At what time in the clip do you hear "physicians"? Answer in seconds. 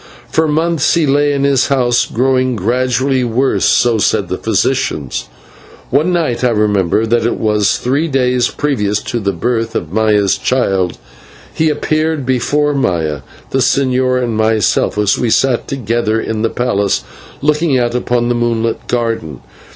4.39-5.29